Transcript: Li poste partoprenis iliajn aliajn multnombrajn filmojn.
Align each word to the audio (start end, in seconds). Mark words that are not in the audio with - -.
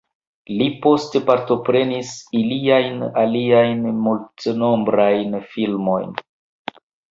Li 0.59 0.67
poste 0.85 1.19
partoprenis 1.27 2.13
iliajn 2.39 3.05
aliajn 3.25 3.85
multnombrajn 4.09 5.39
filmojn. 5.55 6.19